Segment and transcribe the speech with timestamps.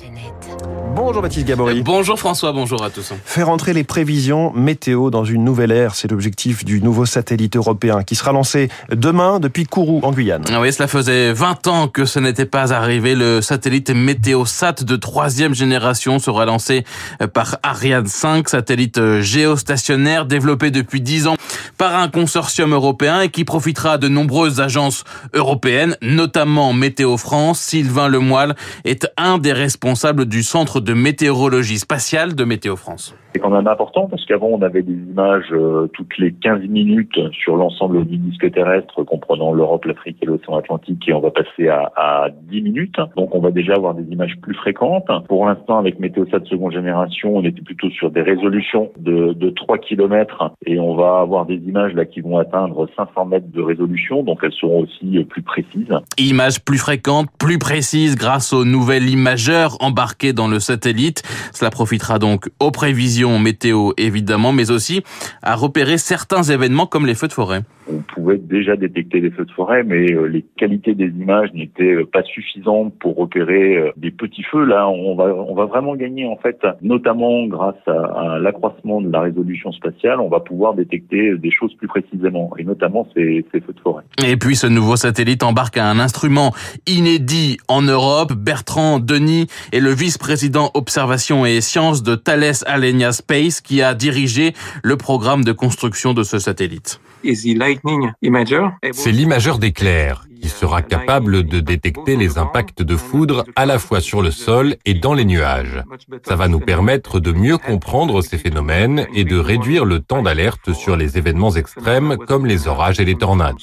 [0.00, 0.56] planète.
[0.96, 1.82] Bonjour Baptiste Gabory.
[1.82, 3.12] Bonjour François, bonjour à tous.
[3.24, 8.02] Faire entrer les prévisions météo dans une nouvelle ère, c'est l'objectif du nouveau satellite européen
[8.02, 10.44] qui sera lancé demain depuis Kourou en Guyane.
[10.50, 13.14] Ah oui, cela faisait 20 ans que ce n'était pas arrivé.
[13.14, 16.84] Le satellite Météosat de troisième génération sera lancé
[17.32, 21.36] par Ariane 5, satellite géostationnaire développé depuis 10 ans
[21.78, 25.04] par un consortium européen et qui profitera de nombreuses agences
[25.34, 27.60] européennes, notamment Météo France.
[27.60, 28.54] Sylvain Lemoyle
[28.84, 29.89] est un des responsables
[30.26, 33.14] du centre de météorologie spatiale de Météo France.
[33.32, 37.18] C'est quand même important parce qu'avant on avait des images euh, toutes les 15 minutes
[37.32, 41.68] sur l'ensemble du disque terrestre comprenant l'Europe, l'Afrique et l'océan Atlantique et on va passer
[41.68, 42.96] à, à 10 minutes.
[43.16, 45.08] Donc on va déjà avoir des images plus fréquentes.
[45.28, 49.50] Pour l'instant avec Météosat de seconde génération, on était plutôt sur des résolutions de, de
[49.50, 53.62] 3 km et on va avoir des images là qui vont atteindre 500 mètres de
[53.62, 55.94] résolution, donc elles seront aussi plus précises.
[56.18, 61.22] Images plus fréquentes, plus précises grâce au nouvel imageur embarqué dans le satellite.
[61.52, 65.02] Cela profitera donc aux prévisions météo évidemment, mais aussi
[65.42, 69.44] à repérer certains événements comme les feux de forêt on pouvait déjà détecter des feux
[69.44, 73.90] de forêt, mais euh, les qualités des images n'étaient euh, pas suffisantes pour repérer euh,
[73.96, 74.64] des petits feux.
[74.64, 79.20] Là, on va, on va vraiment gagner, en fait, notamment grâce à, l'accroissement de la
[79.20, 83.72] résolution spatiale, on va pouvoir détecter des choses plus précisément, et notamment ces, ces feux
[83.72, 84.04] de forêt.
[84.26, 86.52] Et puis, ce nouveau satellite embarque un instrument
[86.86, 88.32] inédit en Europe.
[88.32, 94.54] Bertrand Denis est le vice-président observation et sciences de Thales Alenia Space qui a dirigé
[94.82, 97.00] le programme de construction de ce satellite.
[97.22, 104.02] C'est l'imageur d'éclair qui sera capable de détecter les impacts de foudre à la fois
[104.02, 105.82] sur le sol et dans les nuages.
[106.28, 110.74] Ça va nous permettre de mieux comprendre ces phénomènes et de réduire le temps d'alerte
[110.74, 113.56] sur les événements extrêmes comme les orages et les tornades.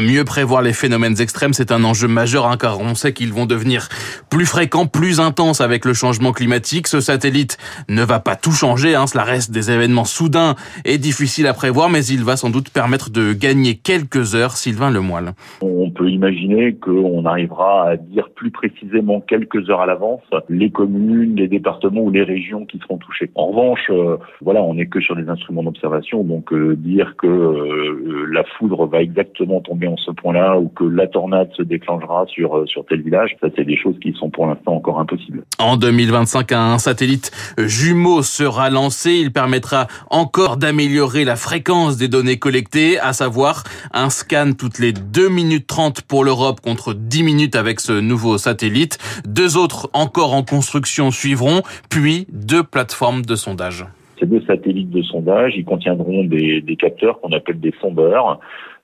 [0.00, 3.46] Mieux prévoir les phénomènes extrêmes, c'est un enjeu majeur hein, car on sait qu'ils vont
[3.46, 3.88] devenir
[4.30, 6.86] plus fréquents, plus intenses avec le changement climatique.
[6.86, 11.48] Ce satellite ne va pas tout changer, hein, cela reste des événements soudains et difficiles
[11.48, 15.34] à prévoir, mais il va sans doute permettre de gagner quelques heures, Sylvain Lemoyle.
[15.74, 21.36] On peut imaginer qu'on arrivera à dire plus précisément quelques heures à l'avance les communes,
[21.36, 23.30] les départements ou les régions qui seront touchées.
[23.34, 27.26] En revanche, euh, voilà, on n'est que sur des instruments d'observation, donc euh, dire que
[27.26, 32.26] euh, la foudre va exactement tomber en ce point-là ou que la tornade se déclenchera
[32.26, 35.44] sur sur tel village, ça c'est des choses qui sont pour l'instant encore impossibles.
[35.58, 39.12] En 2025, un satellite jumeau sera lancé.
[39.12, 44.92] Il permettra encore d'améliorer la fréquence des données collectées, à savoir un scan toutes les
[44.92, 48.98] deux minutes minutes 30 pour l'Europe contre 10 minutes avec ce nouveau satellite.
[49.26, 53.84] Deux autres encore en construction suivront, puis deux plateformes de sondage.
[54.18, 58.40] Ces deux satellites de sondage, ils contiendront des, capteurs qu'on appelle des sondeurs.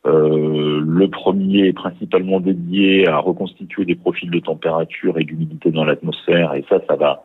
[0.06, 5.84] Euh, le premier est principalement dédié à reconstituer des profils de température et d'humidité dans
[5.84, 7.22] l'atmosphère, et ça, ça va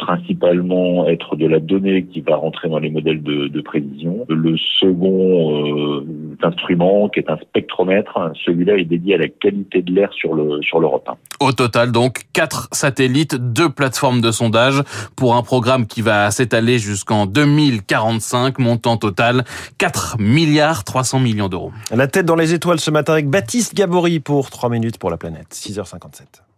[0.00, 4.24] principalement être de la donnée qui va rentrer dans les modèles de, de prévision.
[4.28, 6.06] Le second euh,
[6.42, 10.62] instrument, qui est un spectromètre, celui-là est dédié à la qualité de l'air sur le
[10.62, 11.08] sur l'Europe.
[11.38, 14.82] Au total, donc quatre satellites, deux plateformes de sondage
[15.16, 19.44] pour un programme qui va s'étaler jusqu'en 2045, montant total
[19.78, 21.72] 4 milliards 300 millions d'euros.
[21.94, 25.16] La tête dans les étoiles ce matin avec Baptiste Gabory pour 3 minutes pour la
[25.16, 26.49] planète, 6h57.